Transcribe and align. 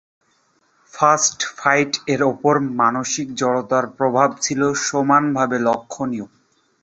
First 0.93 1.39
ফাইট'-এর 1.57 2.21
ওপর 2.31 2.53
মানসিক 2.79 3.27
জড়তার 3.35 3.85
প্রভাবও 3.97 4.41
ছিল 4.41 4.61
সমানভাবে 4.87 5.57
লক্ষণীয়। 5.67 6.27